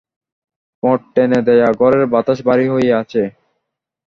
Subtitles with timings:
[0.83, 3.21] পদ টেনে দেয়া, ঘরের বাতাস ভারি হয়ে আছে।